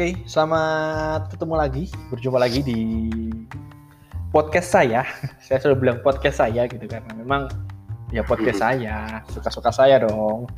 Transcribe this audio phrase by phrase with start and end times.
[0.00, 2.80] Oke, selamat ketemu lagi, berjumpa lagi di
[4.32, 5.04] podcast saya.
[5.44, 7.52] Saya sudah bilang podcast saya gitu karena memang
[8.08, 10.48] ya podcast saya, suka-suka saya dong.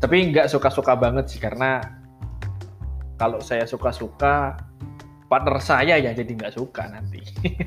[0.00, 1.84] Tapi nggak suka-suka banget sih karena
[3.20, 4.56] kalau saya suka-suka
[5.28, 7.20] partner saya ya jadi nggak suka nanti.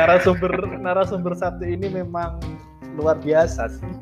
[0.00, 2.40] narasumber narasumber satu ini memang
[2.96, 3.92] luar biasa sih.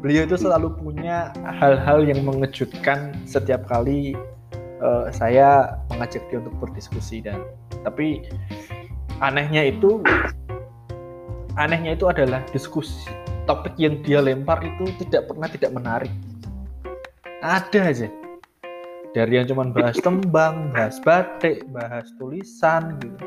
[0.00, 4.16] Beliau itu selalu punya hal-hal yang mengejutkan setiap kali
[4.80, 7.44] uh, saya mengajak dia untuk berdiskusi dan
[7.84, 8.24] tapi
[9.20, 10.00] anehnya itu
[11.60, 13.12] anehnya itu adalah diskusi
[13.44, 16.12] topik yang dia lempar itu tidak pernah tidak menarik.
[17.44, 18.08] Ada aja
[19.10, 23.26] dari yang cuma bahas tembang, bahas batik, bahas tulisan gitu.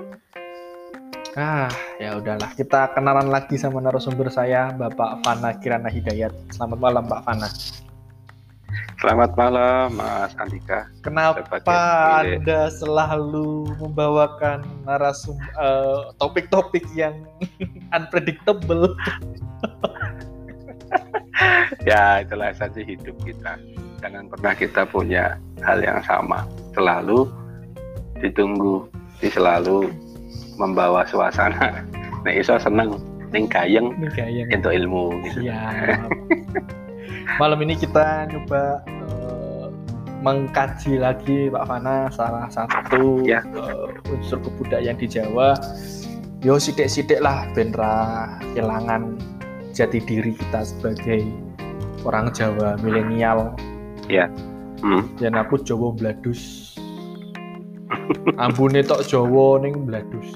[1.33, 1.65] Ah,
[1.97, 2.53] ya udahlah.
[2.53, 6.29] Kita kenalan lagi sama narasumber saya, Bapak Fana Kirana Hidayat.
[6.53, 7.49] Selamat malam, Pak Fana.
[9.01, 10.85] Selamat malam, Mas Andika.
[11.01, 11.41] Kenapa
[12.21, 17.25] Anda selalu membawakan narasum uh, topik-topik yang
[17.97, 18.93] unpredictable?
[21.89, 23.57] ya, itulah saja hidup kita.
[24.05, 26.45] Jangan pernah kita punya hal yang sama.
[26.77, 27.25] Selalu
[28.21, 28.85] ditunggu,
[29.17, 29.89] selalu
[30.59, 31.83] membawa suasana
[32.23, 32.95] nah iso seneng
[33.33, 33.89] ning gayeng
[34.53, 35.49] untuk ilmu gitu.
[35.49, 35.73] Ya.
[37.41, 39.67] Malam ini kita nyoba uh,
[40.21, 43.41] mengkaji lagi Pak Fana salah satu ya.
[43.57, 45.57] uh, unsur kebudayaan di Jawa.
[46.45, 49.17] Yo sidik-sidik lah benra kehilangan
[49.73, 51.25] jati diri kita sebagai
[52.05, 53.57] orang Jawa milenial.
[54.07, 54.29] Ya.
[54.85, 55.09] Hmm.
[55.17, 56.62] Dan aku Jawa Bladus.
[58.43, 60.29] Ambune tok Jawa ning Bladus.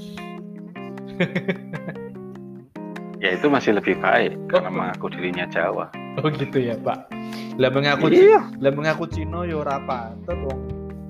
[3.23, 4.61] ya itu masih lebih baik oh.
[4.61, 5.89] karena mengaku dirinya Jawa.
[6.17, 7.13] Oh gitu ya Pak.
[7.57, 8.41] Lah mengaku iya.
[8.61, 10.61] lah mengaku Cina yo ora pantes wong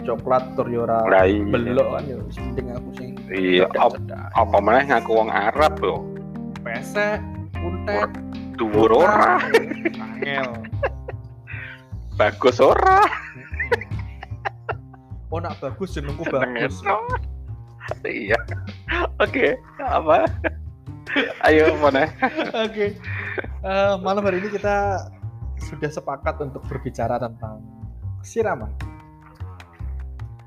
[0.03, 1.43] coklat tur yo ora iya.
[1.43, 3.99] belok kan yo penting aku sing Iya, apa,
[4.39, 5.99] apa meneh ngaku wong Arab yo.
[6.63, 7.19] Pesek,
[7.59, 8.07] kuntet,
[8.55, 9.43] dhuwur ora.
[9.99, 10.63] Angel.
[12.15, 13.03] Bagus ora.
[15.27, 16.79] Oh nak bagus jenengku bagus.
[18.07, 18.39] iya.
[19.19, 20.23] Oke, apa?
[21.47, 22.07] Ayo mana?
[22.63, 22.95] Oke.
[23.63, 25.07] Uh, malam hari ini kita
[25.67, 27.59] sudah sepakat untuk berbicara tentang
[28.23, 28.71] siraman.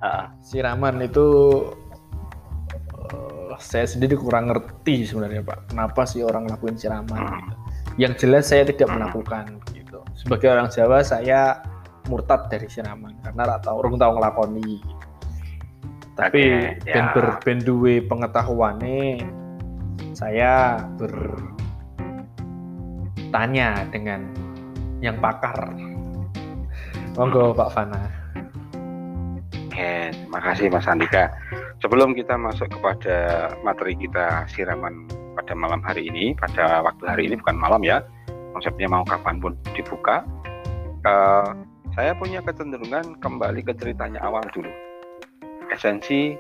[0.01, 0.33] Uh.
[0.41, 1.29] Siraman itu
[2.97, 5.77] uh, saya sendiri kurang ngerti sebenarnya Pak.
[5.77, 7.21] Kenapa sih orang lakuin siraman?
[7.21, 7.55] Gitu.
[8.01, 10.01] Yang jelas saya tidak melakukan gitu.
[10.17, 11.61] Sebagai orang Jawa saya
[12.10, 14.82] murtad dari siraman karena tahu orang tahu ngelakoni.
[16.19, 17.15] Tapi okay, ben ya.
[17.15, 19.22] ber ben duwe pengetahuane
[20.12, 20.82] saya
[23.31, 24.26] bertanya dengan
[25.00, 25.72] yang pakar
[27.16, 28.21] monggo Pak Fana
[29.71, 31.32] Oke, terima kasih Mas Andika.
[31.81, 37.41] Sebelum kita masuk kepada materi kita siraman pada malam hari ini, pada waktu hari ini
[37.41, 38.03] bukan malam ya,
[38.53, 40.27] konsepnya mau kapan pun dibuka.
[41.06, 41.54] Uh,
[41.99, 44.71] saya punya kecenderungan kembali ke ceritanya awal dulu
[45.71, 46.37] esensi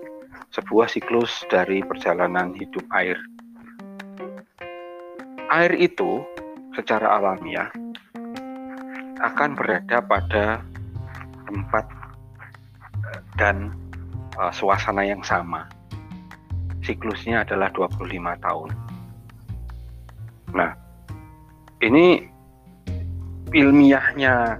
[0.50, 3.16] sebuah siklus dari perjalanan hidup air.
[5.50, 6.22] Air itu
[6.74, 7.70] secara alamiah
[9.22, 10.62] akan berada pada
[11.46, 11.86] tempat
[13.38, 13.74] dan
[14.38, 15.66] uh, suasana yang sama.
[16.82, 18.06] Siklusnya adalah 25
[18.44, 18.70] tahun.
[20.56, 20.72] Nah,
[21.84, 22.26] ini
[23.52, 24.58] ilmiahnya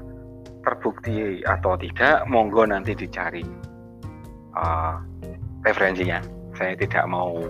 [0.65, 3.45] terbukti atau tidak, monggo nanti dicari
[4.57, 4.97] uh,
[5.65, 6.21] referensinya.
[6.57, 7.41] Saya tidak mau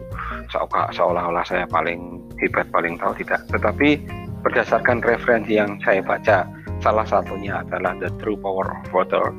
[0.95, 3.43] seolah-olah saya paling hebat, paling tahu tidak.
[3.51, 4.07] Tetapi
[4.47, 6.47] berdasarkan referensi yang saya baca,
[6.79, 9.35] salah satunya adalah The True Power of Water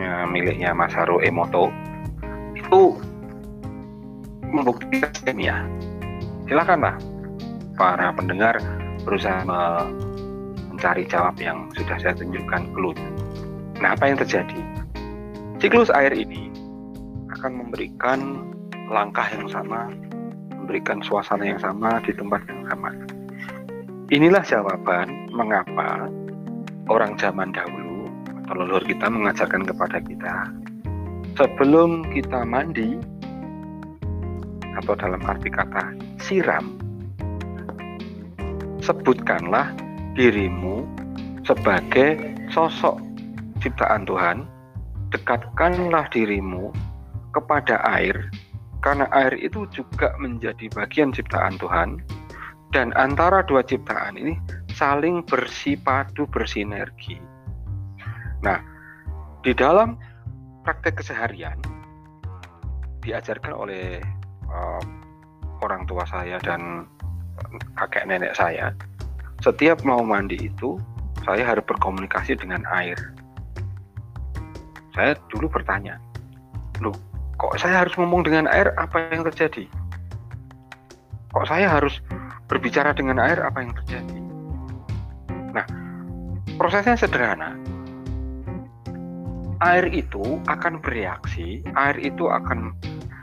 [0.00, 1.68] ya, miliknya Masaru Emoto.
[2.56, 2.96] Itu
[4.48, 5.64] membuktikan ya.
[6.48, 6.96] Silakanlah
[7.76, 8.60] para pendengar
[9.04, 9.44] berusaha
[10.82, 12.98] mencari jawab yang sudah saya tunjukkan clue.
[13.78, 14.58] Nah, apa yang terjadi?
[15.62, 16.50] Siklus air ini
[17.38, 18.42] akan memberikan
[18.90, 19.94] langkah yang sama,
[20.50, 22.90] memberikan suasana yang sama di tempat yang sama.
[24.10, 26.10] Inilah jawaban mengapa
[26.90, 28.10] orang zaman dahulu
[28.42, 30.50] atau leluhur kita mengajarkan kepada kita
[31.38, 32.98] sebelum kita mandi
[34.82, 36.74] atau dalam arti kata siram
[38.82, 39.70] sebutkanlah
[40.12, 40.84] dirimu
[41.42, 42.20] sebagai
[42.52, 43.00] sosok
[43.64, 44.44] ciptaan Tuhan
[45.12, 46.72] dekatkanlah dirimu
[47.32, 48.28] kepada air,
[48.84, 52.00] karena air itu juga menjadi bagian ciptaan Tuhan,
[52.76, 54.36] dan antara dua ciptaan ini
[54.72, 57.20] saling bersipadu bersinergi.
[58.44, 58.60] Nah,
[59.44, 59.96] di dalam
[60.64, 61.56] praktek keseharian
[63.00, 64.00] diajarkan oleh
[64.48, 64.82] uh,
[65.64, 66.84] orang tua saya dan
[67.76, 68.72] kakek nenek saya,
[69.42, 70.78] setiap mau mandi itu
[71.26, 72.94] saya harus berkomunikasi dengan air.
[74.94, 75.98] Saya dulu bertanya,
[76.78, 76.94] loh
[77.42, 79.66] kok saya harus ngomong dengan air apa yang terjadi?
[81.34, 81.98] Kok saya harus
[82.46, 84.18] berbicara dengan air apa yang terjadi?
[85.50, 85.66] Nah,
[86.54, 87.58] prosesnya sederhana.
[89.62, 92.74] Air itu akan bereaksi, air itu akan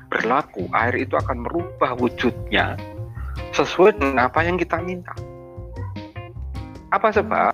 [0.07, 2.80] berlaku, air itu akan merubah wujudnya
[3.51, 5.13] sesuai dengan apa yang kita minta.
[6.89, 7.53] Apa sebab?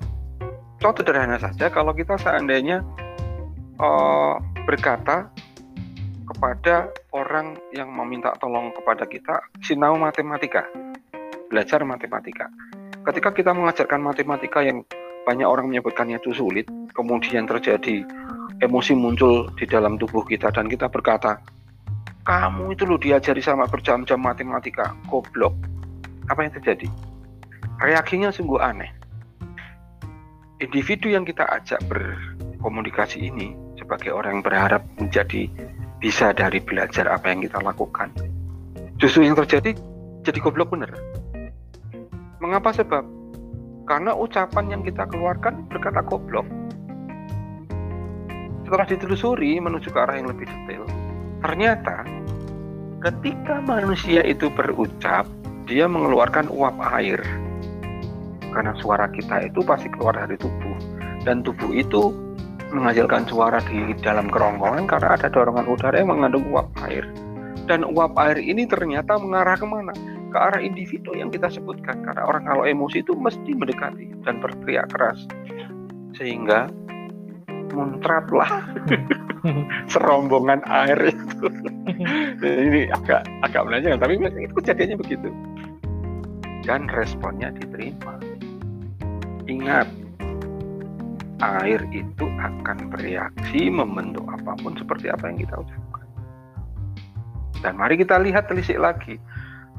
[0.80, 2.80] Contoh sederhana saja, kalau kita seandainya
[3.80, 5.28] uh, berkata
[6.26, 10.64] kepada orang yang meminta tolong kepada kita, sinau matematika,
[11.52, 12.48] belajar matematika.
[13.06, 14.88] Ketika kita mengajarkan matematika yang
[15.28, 16.66] banyak orang menyebutkannya itu sulit,
[16.96, 18.08] kemudian terjadi
[18.64, 21.44] emosi muncul di dalam tubuh kita dan kita berkata,
[22.26, 25.54] kamu itu loh diajari sama berjam-jam matematika, goblok.
[26.26, 26.90] Apa yang terjadi?
[27.78, 29.05] Reaksinya sungguh aneh.
[30.64, 35.52] Individu yang kita ajak berkomunikasi ini sebagai orang yang berharap menjadi
[36.00, 38.12] bisa dari belajar apa yang kita lakukan.
[38.96, 39.76] Justru yang terjadi
[40.24, 40.92] jadi goblok bener.
[42.40, 43.04] Mengapa sebab?
[43.86, 46.48] Karena ucapan yang kita keluarkan berkata goblok.
[48.66, 50.90] Setelah ditelusuri menuju ke arah yang lebih detail,
[51.46, 52.02] Ternyata
[53.06, 55.30] ketika manusia itu berucap,
[55.70, 57.22] dia mengeluarkan uap air.
[58.56, 60.80] Karena suara kita itu pasti keluar dari tubuh
[61.28, 62.16] dan tubuh itu
[62.72, 67.04] menghasilkan suara di dalam kerongkongan karena ada dorongan udara yang mengandung uap air.
[67.68, 69.92] Dan uap air ini ternyata mengarah ke mana?
[70.32, 72.00] Ke arah individu yang kita sebutkan.
[72.06, 75.20] Karena orang kalau emosi itu mesti mendekati dan berteriak keras.
[76.16, 76.70] Sehingga
[77.76, 78.48] muntratlah
[79.92, 81.48] serombongan air itu
[82.66, 85.30] ini agak agak menanyakan tapi itu kejadiannya begitu
[86.64, 88.16] dan responnya diterima
[89.46, 89.88] ingat
[91.44, 96.08] air itu akan bereaksi membentuk apa pun seperti apa yang kita ucapkan
[97.60, 99.20] dan mari kita lihat telisik lagi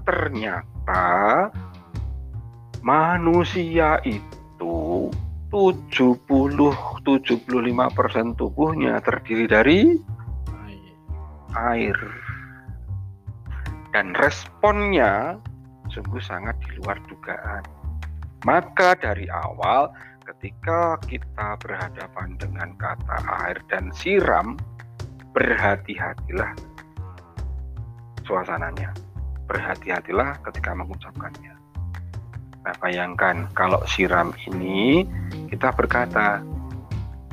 [0.04, 1.48] ternyata
[2.84, 5.10] manusia itu
[5.50, 6.58] 70
[7.06, 9.94] 75% tubuhnya terdiri dari
[11.56, 11.96] air.
[13.94, 15.40] Dan responnya
[15.88, 17.64] sungguh sangat di luar dugaan.
[18.44, 19.88] Maka dari awal
[20.26, 23.16] ketika kita berhadapan dengan kata
[23.46, 24.58] air dan siram,
[25.32, 26.52] berhati-hatilah
[28.26, 28.90] suasananya.
[29.46, 31.54] Berhati-hatilah ketika mengucapkannya.
[32.66, 35.06] Nah, bayangkan kalau siram ini
[35.46, 36.42] kita berkata,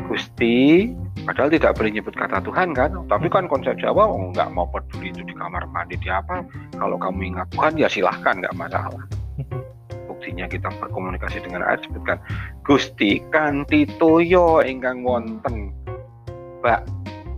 [0.06, 0.94] Gusti,
[1.26, 5.10] padahal tidak boleh nyebut kata Tuhan kan, tapi kan konsep Jawa oh, nggak mau peduli
[5.10, 6.46] itu di kamar mandi di apa.
[6.78, 9.04] Kalau kamu ingat Tuhan ya silahkan nggak masalah.
[10.24, 12.16] Buktinya kita berkomunikasi dengan ayat sebutkan
[12.64, 15.76] Gusti kanti toyo ingkang wonten
[16.64, 16.88] Mbak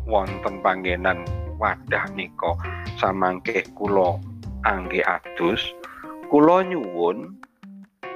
[0.05, 1.25] wonten panggenan
[1.57, 2.53] wadah niko
[3.01, 4.21] samangke kulo
[4.69, 5.65] angge adus
[6.29, 7.33] kulo nyuwun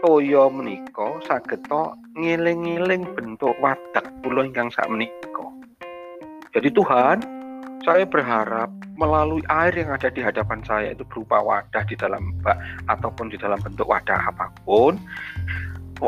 [0.06, 5.50] toya menika sageta ngiling-ngiling bentuk wadak kula ingkang sak menika.
[6.54, 7.18] Jadi Tuhan,
[7.84, 8.68] saya berharap
[9.00, 12.60] melalui air yang ada di hadapan saya itu berupa wadah di dalam bak
[12.92, 15.00] ataupun di dalam bentuk wadah apa pun,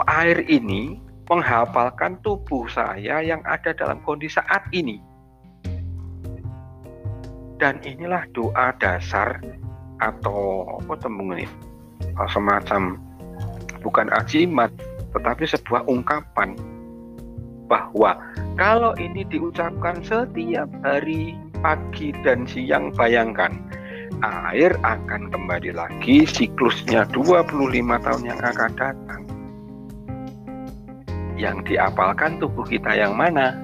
[0.07, 0.99] air ini
[1.31, 4.99] menghafalkan tubuh saya yang ada dalam kondisi saat ini.
[7.55, 9.39] Dan inilah doa dasar
[10.01, 11.45] atau apa tembung ini
[12.27, 12.97] semacam
[13.79, 14.73] bukan ajimat,
[15.13, 16.57] tetapi sebuah ungkapan
[17.69, 18.19] bahwa
[18.59, 23.53] kalau ini diucapkan setiap hari pagi dan siang bayangkan.
[24.21, 27.57] Air akan kembali lagi siklusnya 25
[28.05, 29.21] tahun yang akan datang.
[31.33, 33.57] Yang diapalkan tubuh kita yang mana?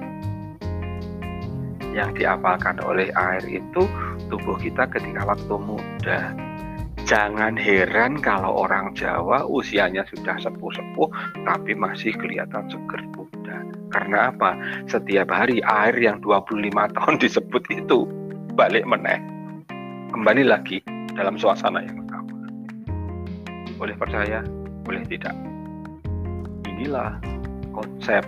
[1.94, 3.86] Yang diapalkan oleh air itu
[4.26, 6.34] tubuh kita ketika waktu muda.
[7.06, 11.08] Jangan heran kalau orang Jawa usianya sudah sepuh-sepuh
[11.46, 13.00] tapi masih kelihatan seger.
[13.88, 14.56] Karena apa?
[14.88, 18.04] Setiap hari air yang 25 tahun disebut itu
[18.56, 19.20] balik meneh.
[20.12, 20.82] Kembali lagi
[21.14, 22.34] dalam suasana yang sama.
[23.78, 24.40] Boleh percaya,
[24.82, 25.34] boleh tidak.
[26.66, 27.20] Inilah
[27.70, 28.24] konsep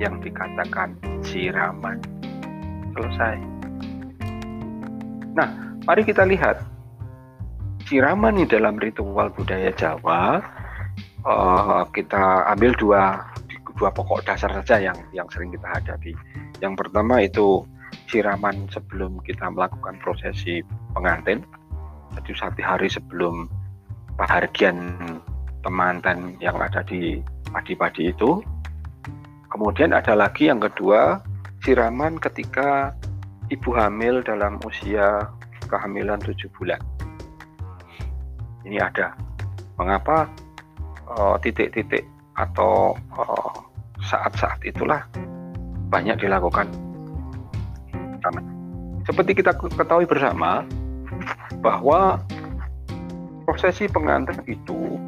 [0.00, 2.00] yang dikatakan siraman.
[2.96, 3.36] Selesai.
[5.36, 5.48] Nah,
[5.86, 6.64] mari kita lihat
[7.86, 10.42] siraman di dalam ritual budaya Jawa
[11.26, 13.02] uh, kita ambil dua
[13.80, 16.12] dua pokok dasar saja yang yang sering kita hadapi.
[16.60, 17.64] Yang pertama itu
[18.12, 20.60] siraman sebelum kita melakukan prosesi
[20.92, 21.40] pengantin.
[22.20, 23.48] Jadi satu hari sebelum
[24.20, 24.76] bahagian
[25.64, 28.44] temanten yang ada di padi-padi itu.
[29.50, 31.18] Kemudian ada lagi yang kedua,
[31.64, 32.94] siraman ketika
[33.50, 35.26] ibu hamil dalam usia
[35.66, 36.78] kehamilan tujuh bulan.
[38.62, 39.16] Ini ada.
[39.80, 40.28] Mengapa
[41.08, 43.69] eh, titik-titik uh, atau eh,
[44.10, 45.06] saat-saat itulah
[45.94, 46.66] banyak dilakukan?
[48.20, 48.42] Karena
[49.06, 50.66] seperti kita ketahui bersama
[51.62, 52.18] bahwa
[53.46, 54.98] prosesi pengantin itu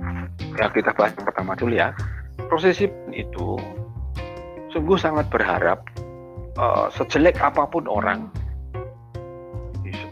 [0.59, 1.95] ya kita bahas yang pertama dulu ya
[2.49, 3.61] prosesi itu
[4.73, 5.85] sungguh sangat berharap
[6.57, 8.29] uh, sejelek apa pun orang.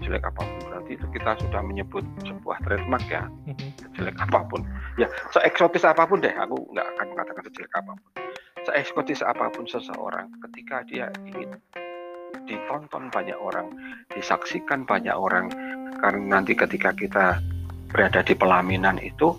[0.00, 3.25] Sejelek apa pun berarti itu kita sudah menyebut sebuah trademark ya.
[3.49, 3.68] Mhm.
[3.90, 4.61] sejelek apa pun.
[5.00, 8.29] Ya seeksotis apa pun deh aku nggak akan mengatakan sejelek apa pun
[8.69, 11.57] seeksotis apa pun seseorang ketika dia ingin
[12.45, 13.71] ditonton banyak orang
[14.12, 15.49] disaksikan banyak orang
[16.00, 17.38] karena nanti ketika kita
[17.90, 19.37] berada di pelaminan itu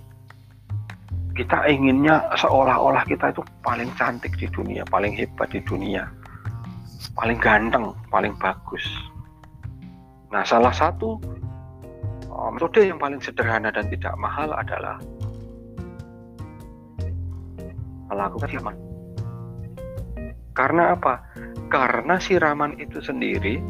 [1.31, 6.03] kita inginnya seolah-olah kita itu paling cantik di dunia, paling hebat di dunia,
[7.15, 8.83] paling ganteng, paling bagus.
[10.31, 11.15] Nah, salah satu
[12.27, 14.99] uh, metode yang paling sederhana dan tidak mahal adalah
[18.11, 18.75] melakukan.
[20.51, 21.23] Karena apa?
[21.71, 23.63] Karena siraman itu sendiri,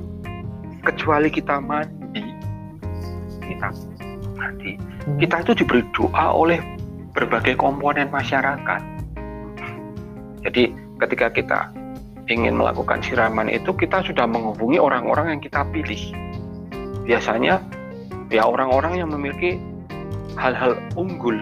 [0.82, 2.26] kecuali kita mandi,
[3.46, 3.70] kita
[4.34, 5.18] mandi, hmm.
[5.22, 6.58] kita itu diberi doa oleh
[7.14, 8.82] berbagai komponen masyarakat.
[10.42, 11.60] Jadi ketika kita
[12.26, 16.02] ingin melakukan siraman itu kita sudah menghubungi orang-orang yang kita pilih.
[17.06, 17.62] Biasanya
[18.34, 19.62] ya orang-orang yang memiliki
[20.40, 21.38] hal-hal unggul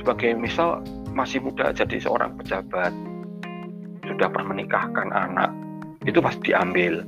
[0.00, 2.94] sebagai misal masih muda jadi seorang pejabat
[4.08, 5.52] sudah menikahkan anak
[6.08, 7.04] itu pasti diambil.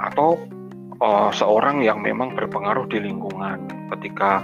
[0.00, 0.40] Atau
[1.04, 4.40] uh, seorang yang memang berpengaruh di lingkungan ketika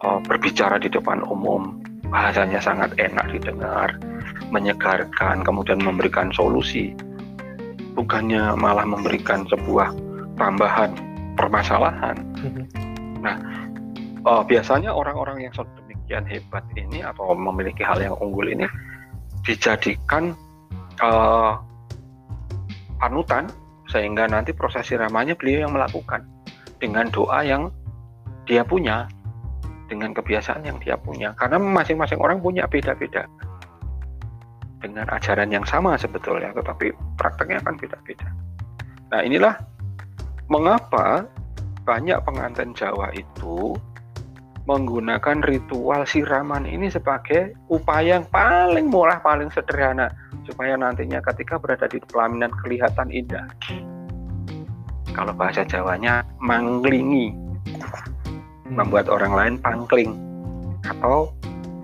[0.00, 3.98] uh, berbicara di depan umum bahasanya sangat enak didengar
[4.54, 6.94] menyegarkan kemudian memberikan solusi.
[7.96, 9.90] Bukannya malah memberikan sebuah
[10.36, 10.92] tambahan
[11.36, 12.16] permasalahan.
[12.36, 12.64] Mm-hmm.
[13.24, 13.40] nah
[14.28, 18.68] uh, biasanya orang-orang yang sedemikian hebat ini atau memiliki hal yang unggul ini
[19.42, 20.36] dijadikan
[21.02, 21.60] uh,
[23.00, 23.48] panutan
[23.86, 26.24] sehingga nanti proses siramanya beliau yang melakukan.
[26.76, 27.72] Dengan doa yang
[28.44, 29.08] dia punya
[29.86, 31.32] dengan kebiasaan yang dia punya.
[31.38, 33.24] Karena masing-masing orang punya beda-beda.
[34.82, 38.28] Dengan ajaran yang sama sebetulnya tetapi prakteknya kan beda-beda.
[39.10, 39.54] Nah inilah
[40.46, 41.26] mengapa
[41.86, 43.78] banyak pengantin Jawa itu
[44.66, 50.10] menggunakan ritual siraman ini sebagai upaya yang paling murah, paling sederhana
[50.42, 53.46] supaya nantinya ketika berada di pelaminan kelihatan indah.
[55.14, 57.32] Kalau bahasa Jawanya manglingi
[58.68, 60.12] membuat orang lain pangkling
[60.82, 61.30] atau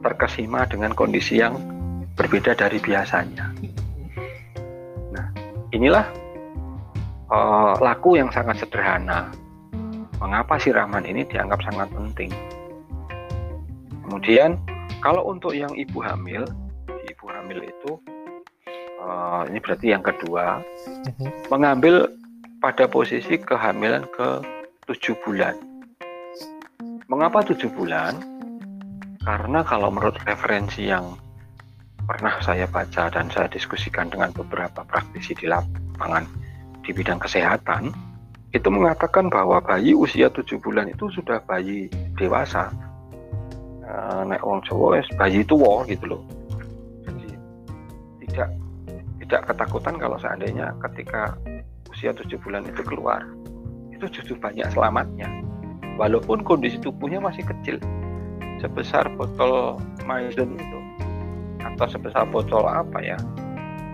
[0.03, 1.55] terkesima dengan kondisi yang
[2.19, 3.47] berbeda dari biasanya.
[5.15, 5.27] Nah,
[5.71, 6.07] inilah
[7.31, 9.31] uh, laku yang sangat sederhana.
[10.19, 12.31] Mengapa siraman ini dianggap sangat penting?
[14.13, 14.61] Kemudian,
[15.01, 16.45] kalau untuk yang ibu hamil,
[17.09, 17.97] ibu hamil itu
[19.01, 20.61] uh, ini berarti yang kedua,
[21.17, 21.49] mhm.
[21.49, 22.13] mengambil
[22.61, 24.45] pada posisi kehamilan ke
[24.85, 25.57] tujuh bulan
[27.13, 28.17] Mengapa tujuh bulan?
[29.21, 31.13] Karena kalau menurut referensi yang
[32.09, 36.25] pernah saya baca dan saya diskusikan dengan beberapa praktisi di lapangan
[36.81, 37.93] di bidang kesehatan,
[38.57, 42.73] itu mengatakan bahwa bayi usia tujuh bulan itu sudah bayi dewasa.
[43.93, 46.23] Uh, nek wong Jawa bayi tua gitu loh.
[47.05, 47.29] Jadi
[48.25, 48.49] tidak
[49.21, 51.37] tidak ketakutan kalau seandainya ketika
[51.93, 53.21] usia tujuh bulan itu keluar
[53.93, 55.29] itu justru banyak selamatnya
[56.01, 57.77] walaupun kondisi tubuhnya masih kecil
[58.59, 60.79] sebesar botol maizun itu
[61.63, 63.19] atau sebesar botol apa ya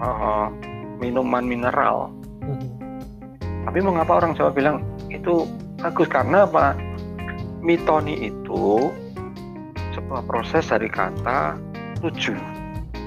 [0.00, 0.48] uh,
[0.96, 2.08] minuman mineral
[2.46, 2.70] hmm.
[3.68, 4.80] tapi mengapa orang Jawa bilang
[5.12, 5.44] itu
[5.82, 6.72] bagus karena apa
[7.60, 8.88] mitoni itu
[10.26, 11.56] proses dari kata
[12.00, 12.36] tujuh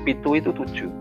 [0.06, 0.92] pitu itu tujuh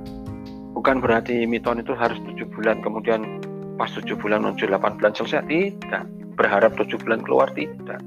[0.76, 3.40] bukan berarti miton itu harus tujuh bulan kemudian
[3.80, 6.04] pas tujuh bulan menuju delapan bulan selesai tidak
[6.40, 8.00] berharap tujuh bulan keluar tidak.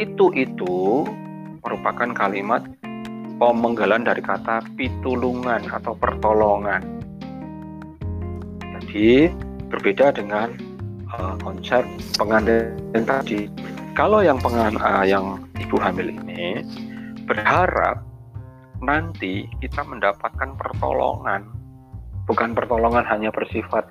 [0.00, 1.04] Itu itu
[1.60, 2.64] merupakan kalimat
[3.36, 6.80] pemenggalan dari kata pitulungan atau pertolongan.
[8.64, 9.28] Jadi
[9.68, 10.56] berbeda dengan
[11.12, 11.84] uh, konsep
[12.16, 13.52] pengantin tadi.
[13.92, 16.62] Kalau yang pengan uh, yang ibu hamil ini
[17.26, 18.02] berharap
[18.80, 21.50] nanti kita mendapatkan pertolongan.
[22.28, 23.88] Bukan pertolongan hanya bersifat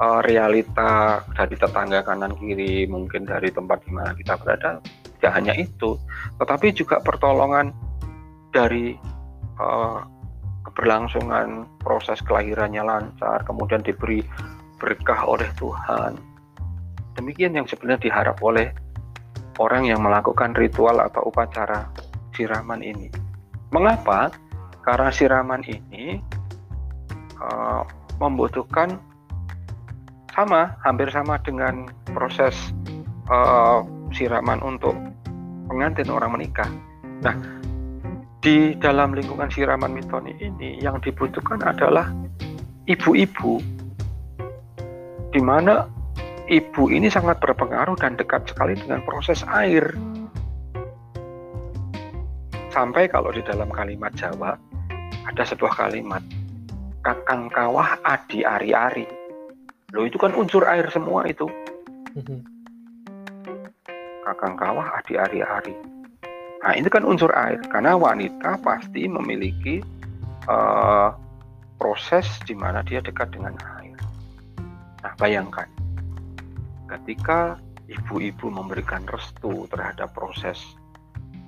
[0.00, 4.80] uh, realita dari tetangga kanan kiri mungkin dari tempat di mana kita berada
[5.16, 5.96] tidak hanya itu
[6.36, 7.72] tetapi juga pertolongan
[8.52, 8.96] dari
[9.60, 10.04] uh,
[10.68, 14.20] keberlangsungan proses kelahirannya lancar kemudian diberi
[14.76, 16.20] berkah oleh Tuhan.
[17.16, 18.76] Demikian yang sebenarnya diharap oleh
[19.56, 21.88] orang yang melakukan ritual atau upacara
[22.36, 23.08] siraman ini
[23.72, 24.30] mengapa
[24.86, 26.22] karena siraman ini
[27.42, 27.82] uh,
[28.22, 28.96] membutuhkan
[30.36, 32.54] sama, hampir sama dengan proses
[33.32, 33.80] uh,
[34.12, 34.94] siraman untuk
[35.66, 36.68] pengantin orang menikah.
[37.24, 37.34] Nah,
[38.44, 42.12] di dalam lingkungan siraman mitoni ini yang dibutuhkan adalah
[42.86, 43.58] ibu-ibu,
[45.32, 45.88] di mana
[46.46, 49.84] ibu ini sangat berpengaruh dan dekat sekali dengan proses air.
[52.70, 54.54] Sampai kalau di dalam kalimat Jawa
[55.26, 56.20] ada sebuah kalimat
[57.00, 59.08] kakang kawah adi ari-ari
[59.94, 61.46] Loh itu kan unsur air semua itu.
[62.18, 62.40] Mhm.
[64.26, 65.72] Kakang kawah, adi ari-ari.
[66.66, 69.78] Nah ini kan unsur air karena wanita pasti memiliki
[70.50, 71.14] uh,
[71.78, 73.94] proses di mana dia dekat dengan air.
[75.06, 75.70] Nah bayangkan
[77.00, 80.58] ketika ibu-ibu memberikan restu terhadap proses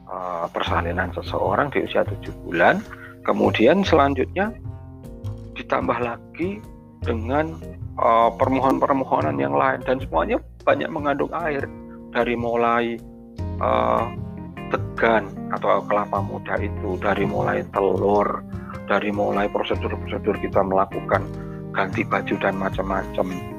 [0.06, 2.82] uh, persalinan seseorang di usia tujuh bulan,
[3.26, 4.54] kemudian selanjutnya
[5.58, 6.62] ditambah lagi
[7.02, 7.58] dengan
[7.98, 9.82] uh, permohonan-permohonan yang lain.
[9.82, 11.66] Dan semuanya banyak mengandung air
[12.14, 12.96] dari mulai
[13.58, 14.06] uh,
[14.68, 18.44] tegan atau kelapa muda itu dari mulai telur
[18.88, 21.24] dari mulai prosedur-prosedur kita melakukan
[21.72, 23.57] ganti baju dan macam-macam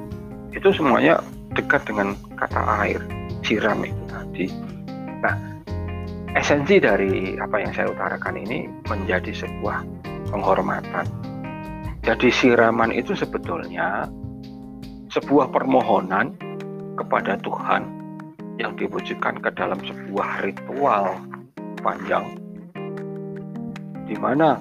[0.54, 1.22] itu semuanya
[1.54, 3.02] dekat dengan kata air
[3.46, 4.46] siram itu tadi.
[5.22, 5.36] Nah
[6.38, 9.86] esensi dari apa yang saya utarakan ini menjadi sebuah
[10.30, 11.06] penghormatan.
[12.06, 14.08] Jadi siraman itu sebetulnya
[15.10, 16.38] sebuah permohonan
[16.96, 17.84] kepada Tuhan
[18.62, 21.16] yang diwujudkan ke dalam sebuah ritual
[21.80, 22.28] panjang
[24.10, 24.60] di mana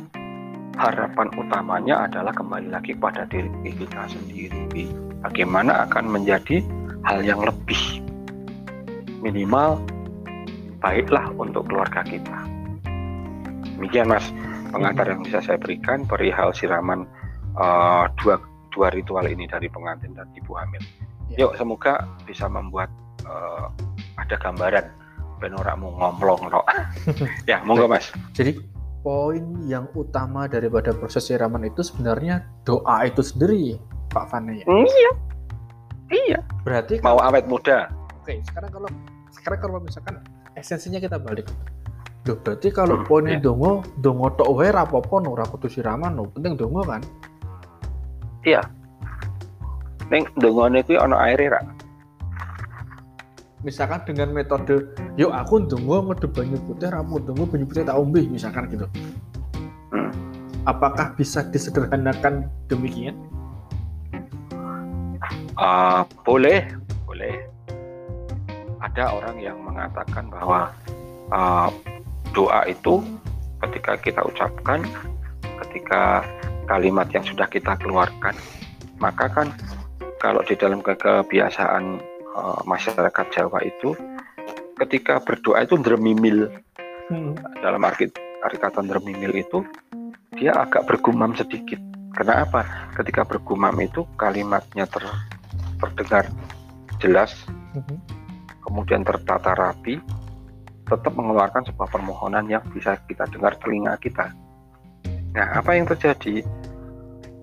[0.78, 6.62] harapan utamanya adalah kembali lagi pada diri kita sendiri bagaimana akan menjadi
[7.06, 8.02] hal yang lebih
[9.22, 9.80] minimal
[10.78, 12.38] baiklah untuk keluarga kita
[13.78, 14.30] demikian mas
[14.70, 17.08] pengantar yang bisa saya berikan perihal siraman
[17.56, 18.38] uh, dua
[18.72, 20.80] dua ritual ini dari pengantin dan ibu hamil.
[21.34, 21.48] Ya.
[21.48, 22.92] Yuk semoga bisa membuat
[23.24, 23.72] uh,
[24.20, 24.86] ada gambaran
[25.78, 26.62] mau ngomlong no.
[27.50, 28.10] ya monggo mas.
[28.34, 28.58] Jadi
[29.06, 33.78] poin yang utama daripada proses siraman itu sebenarnya doa itu sendiri
[34.12, 34.66] Pak Fane ya.
[34.66, 35.12] Mm, iya.
[36.08, 36.40] Iya.
[36.64, 37.92] Berarti mau kalau, awet muda.
[38.24, 38.88] Oke, sekarang kalau
[39.32, 40.14] sekarang kalau misalkan
[40.56, 41.48] esensinya kita balik.
[42.24, 43.44] Duh, berarti kalau hmm, poinnya yeah.
[43.44, 47.00] dongo, dongo tok wae rapopo no, ora kudu siraman no, penting dongo kan
[48.48, 48.62] iya
[50.08, 51.60] neng dongone kuwi ana aire ra
[53.66, 58.22] misalkan dengan metode yuk aku ndonga ngedep banyu putih ramu ndonga banyu putih tak ombe
[58.24, 58.86] misalkan gitu
[59.92, 60.10] hmm.
[60.64, 63.18] apakah bisa disederhanakan demikian
[65.58, 66.64] uh, boleh
[67.04, 67.34] boleh.
[68.78, 70.70] Ada orang yang mengatakan bahwa
[71.34, 71.68] uh,
[72.30, 73.02] doa itu
[73.66, 74.86] ketika kita ucapkan
[75.66, 76.22] ketika
[76.70, 78.36] kalimat yang sudah kita keluarkan
[79.02, 79.50] maka kan
[80.22, 81.98] kalau di dalam ke kebiasaan
[82.38, 83.98] uh, masyarakat Jawa itu
[84.78, 86.46] ketika berdoa itu dermimil
[87.10, 87.34] hmm.
[87.58, 88.06] dalam arti
[88.46, 89.66] arti kata dermimil itu
[90.38, 91.82] dia agak bergumam sedikit.
[92.14, 92.90] Karena apa?
[92.94, 95.02] Ketika bergumam itu kalimatnya ter,
[95.78, 96.24] terdengar
[96.98, 97.32] jelas
[97.74, 97.98] hmm.
[98.66, 100.02] kemudian tertata rapi
[100.88, 104.32] tetap mengeluarkan sebuah permohonan yang bisa kita dengar telinga kita
[105.38, 106.42] Nah, apa yang terjadi?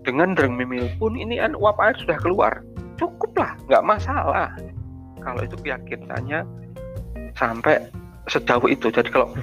[0.05, 2.61] Dengan dereng mimil pun ini kan uap air sudah keluar.
[2.99, 4.51] Cukuplah, nggak masalah.
[5.23, 6.45] Kalau itu keyakinannya
[7.33, 7.89] sampai
[8.29, 8.91] sejauh itu.
[8.91, 9.33] Jadi kalau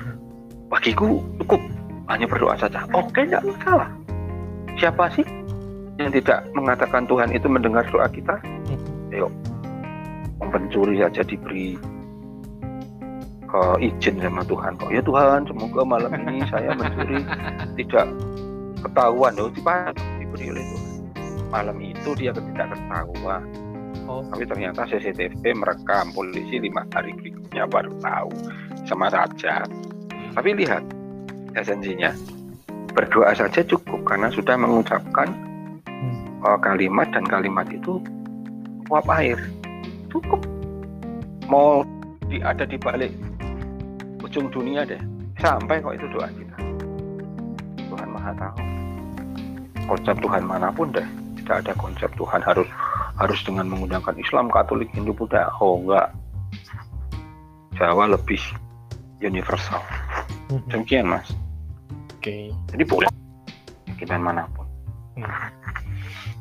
[0.71, 1.61] bagiku cukup
[2.13, 2.87] hanya berdoa saja.
[2.95, 3.91] Oke, nggak masalah.
[4.79, 5.27] Siapa sih
[6.01, 8.41] yang tidak mengatakan Tuhan itu mendengar doa kita?
[9.13, 9.29] Ayo,
[10.51, 11.77] pencuri saja diberi
[13.53, 17.23] uh, izin sama Tuhan kok ya Tuhan semoga malam ini saya mencuri
[17.79, 18.09] tidak
[18.83, 20.91] ketahuan loh diberi oleh Tuhan
[21.53, 23.45] malam itu dia tidak ketahuan
[24.09, 24.25] oh.
[24.33, 28.33] tapi ternyata CCTV merekam polisi lima hari berikutnya baru tahu
[28.89, 29.63] sama saja
[30.33, 30.83] tapi lihat
[31.53, 32.17] esensinya
[32.97, 35.52] berdoa saja cukup karena sudah mengucapkan hmm.
[36.43, 38.03] Uh, kalimat dan kalimat itu
[38.91, 39.39] uap air.
[40.11, 40.43] Cukup.
[41.49, 41.87] Mau
[42.29, 43.13] di, ada di balik
[44.23, 45.01] ujung dunia deh.
[45.41, 46.57] Sampai kok itu doa kita.
[47.93, 48.57] Maha tahu.
[49.91, 51.05] Konsep Tuhan mana pun deh.
[51.43, 52.69] Tidak ada konsep Tuhan harus
[53.19, 55.51] harus dengan menggunakan Islam Katolik Hindu Buddha.
[55.59, 56.15] Oh enggak.
[57.75, 58.39] Jawa lebih
[59.19, 59.83] universal.
[60.71, 61.27] Demikian mas.
[62.15, 62.55] Oke.
[62.71, 63.11] jadi boleh.
[63.99, 64.67] Kita mana pun.
[65.19, 65.51] Hmm.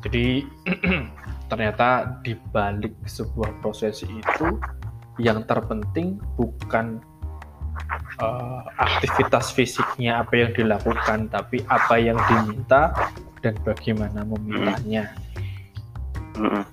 [0.02, 0.46] Jadi
[1.50, 4.48] ternyata di balik sebuah prosesi itu
[5.20, 6.98] yang terpenting bukan
[8.18, 12.90] eh, aktivitas fisiknya apa yang dilakukan, tapi apa yang diminta
[13.42, 15.12] dan bagaimana memintanya.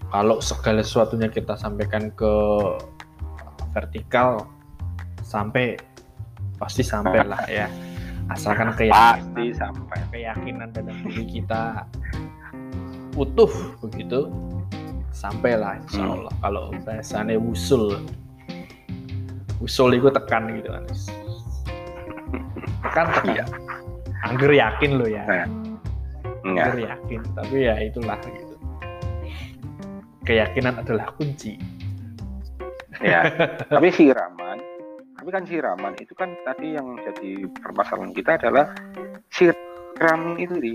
[0.07, 2.33] Kalau segala sesuatunya kita sampaikan ke
[3.75, 4.47] vertikal,
[5.29, 5.75] sampai
[6.55, 7.67] pasti sampai lah ya.
[8.29, 11.83] Asalkan keyakinan pasti sampai keyakinan dalam diri kita
[13.19, 13.51] utuh
[13.84, 14.32] begitu
[15.12, 16.13] sampailah insya Hmm.
[16.15, 17.99] Allah kalau bahasanya wusul.
[19.60, 20.84] Wusul itu tekan gitu kan.
[22.88, 23.25] Tekan tekan.
[23.36, 23.45] Iya.
[24.19, 25.23] angger yakin lo ya.
[25.27, 25.47] Nah.
[26.47, 26.65] enggak.
[26.71, 27.21] Angger yakin.
[27.36, 28.55] Tapi ya itulah gitu.
[30.23, 31.60] Keyakinan adalah kunci.
[33.03, 33.27] Ya
[33.71, 34.60] tapi siraman
[35.19, 38.71] tapi kan siraman itu kan tadi yang jadi permasalahan kita adalah
[39.32, 40.71] siram itu di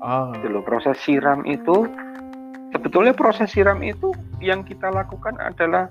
[0.00, 0.62] oh gitu loh.
[0.64, 1.88] proses siram itu
[2.74, 5.88] sebetulnya proses siram itu yang kita lakukan adalah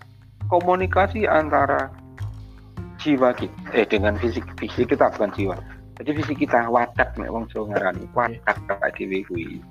[0.50, 1.93] komunikasi antara
[3.00, 5.56] jiwa kita eh dengan fisik fisik kita bukan jiwa
[6.00, 9.63] jadi fisik kita wadak nek wong Jawa ngarani kayak dhewe kuwi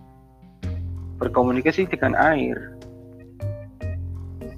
[1.19, 2.79] berkomunikasi dengan air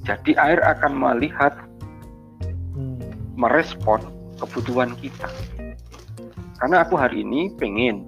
[0.04, 1.54] jadi air akan melihat
[2.74, 3.36] hmm.
[3.36, 4.00] merespon
[4.40, 5.28] kebutuhan kita.
[6.58, 8.04] Karena aku hari ini pengen,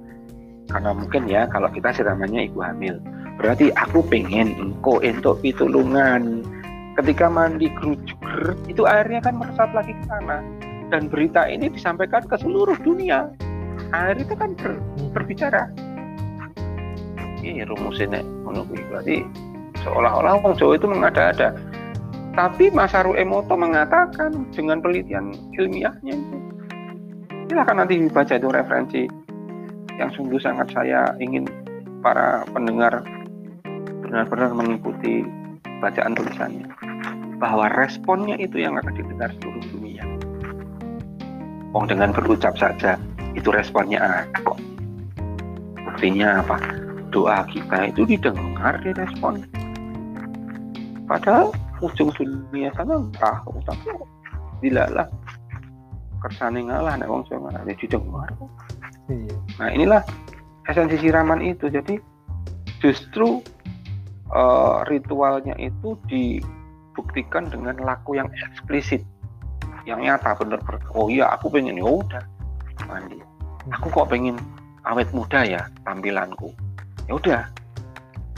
[0.72, 2.96] karena mungkin ya kalau kita siramannya ibu hamil,
[3.36, 6.40] berarti aku pengen engkau entuk pitulungan.
[6.96, 8.20] Ketika mandi kerujuk
[8.68, 10.40] itu airnya kan meresap lagi ke sana.
[10.92, 13.32] Dan berita ini disampaikan ke seluruh dunia.
[13.96, 14.80] Air itu kan ber-
[15.16, 15.72] berbicara.
[17.40, 18.80] Ini rumusnya kuwi.
[18.92, 19.16] berarti
[19.80, 21.56] seolah-olah orang Jawa itu mengada-ada.
[22.32, 26.36] Tapi Masaru Emoto mengatakan dengan penelitian ilmiahnya itu.
[27.48, 29.02] Silahkan nanti dibaca itu referensi
[29.96, 31.44] yang sungguh sangat saya ingin
[32.00, 33.04] para pendengar
[34.04, 35.24] benar-benar mengikuti
[35.80, 36.68] bacaan tulisannya.
[37.42, 40.04] Bahwa responnya itu yang akan didengar seluruh dunia.
[41.74, 43.00] Wong dengan berucap saja
[43.34, 44.60] itu responnya ada kok.
[45.82, 46.60] Buktinya apa?
[47.10, 49.44] Doa kita itu didengar, direspon.
[51.08, 51.52] Padahal
[51.82, 53.90] ujung dunia sana tahu tapi
[54.62, 55.10] dilalah
[56.22, 58.30] kersane ngalah nek wong Jawa ngalah didengar
[59.10, 59.34] iya.
[59.58, 60.02] nah inilah
[60.70, 61.66] esensi siraman itu.
[61.70, 61.98] Jadi
[62.82, 63.42] justru
[64.30, 69.02] eh, ritualnya itu dibuktikan dengan laku yang eksplisit.
[69.82, 70.60] Yang nyata bener.
[70.94, 72.22] Oh iya aku pengen ya udah
[72.86, 73.18] mandi.
[73.78, 74.38] Aku kok pengen
[74.86, 76.54] awet muda ya tampilanku.
[77.10, 77.42] Ya udah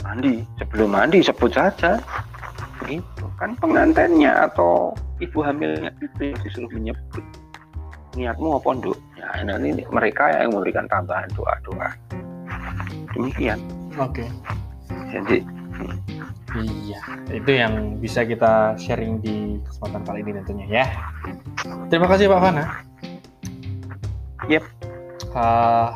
[0.01, 0.41] mandi.
[0.57, 2.01] Sebelum mandi sebut saja.
[2.85, 7.23] Itu kan pengantinnya atau ibu hamilnya itu yang disuruh menyebut.
[8.13, 8.97] Niatmu apa nduk
[9.33, 11.89] ya nanti mereka yang memberikan tambahan doa-doa
[13.17, 13.59] demikian
[13.97, 14.25] oke
[15.09, 15.41] jadi
[16.55, 17.03] Iya,
[17.35, 20.87] itu yang bisa kita sharing di kesempatan kali ini tentunya ya.
[21.91, 22.63] Terima kasih Pak Fana.
[24.47, 24.63] Yep.
[25.35, 25.89] Uh,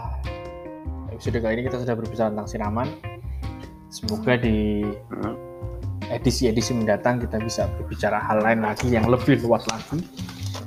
[1.16, 2.88] episode kali ini kita sudah berbicara tentang siraman.
[3.88, 5.36] Semoga di hmm,
[6.12, 10.04] edisi-edisi mendatang kita bisa berbicara hal lain lagi yang lebih luas lagi.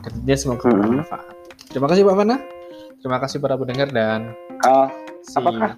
[0.08, 1.04] Dan tentunya semoga Hmm.
[1.04, 1.36] bermanfaat.
[1.68, 2.36] Terima kasih Pak Fana.
[3.02, 4.30] Terima kasih para pendengar dan
[4.62, 4.86] ah,
[5.26, 5.34] si...
[5.36, 5.74] Apakah?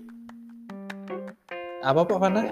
[1.84, 2.42] Apa Pak Fana?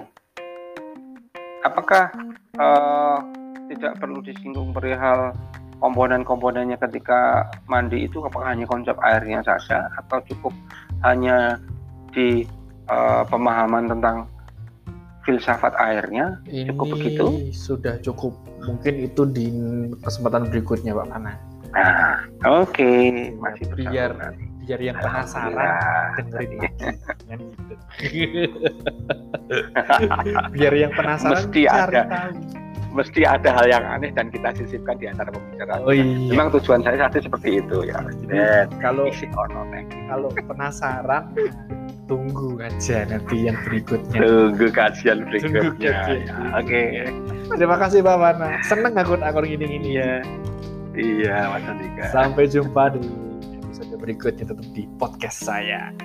[1.63, 2.11] apakah
[2.59, 3.17] eh,
[3.71, 5.31] tidak perlu disinggung perihal
[5.79, 10.51] komponen-komponennya ketika mandi itu apakah hanya konsep airnya saja atau cukup
[11.07, 11.57] hanya
[12.11, 12.43] di
[12.91, 14.27] eh, pemahaman tentang
[15.23, 17.25] filsafat airnya Ini Cukup begitu?
[17.55, 18.35] sudah cukup.
[18.67, 19.47] Mungkin itu di
[20.03, 21.33] kesempatan berikutnya Pak Fana.
[21.73, 22.91] Nah, oke,
[23.39, 24.52] masih Biar- bersambung nanti.
[24.63, 25.51] Biar yang penasaran
[26.15, 26.55] dengerin lagi.
[27.27, 27.75] Kan gitu.
[30.55, 32.01] Biar yang penasaran Mesti cari ada.
[32.07, 32.31] tahu.
[32.93, 35.81] Mesti ada hal yang aneh dan kita sisipkan di antara pembicaraan.
[35.81, 36.05] Oh iya.
[36.29, 37.97] Memang tujuan saya satu seperti itu ya.
[38.29, 39.09] Dan Kalau
[40.05, 41.33] kalau penasaran
[42.05, 44.19] tunggu aja nanti yang berikutnya.
[44.21, 45.61] Tunggu kajian Tunggu berikutnya.
[45.65, 46.53] kajian Ya, berikutnya.
[46.61, 46.83] Oke.
[47.57, 48.61] Terima kasih Pak Wana.
[48.61, 50.21] Seneng aku akun gini-gini ya.
[50.93, 52.05] Iya, Mas Andika.
[52.13, 53.01] Sampai jumpa di
[54.03, 55.95] berikutnya tetap di podcast saya.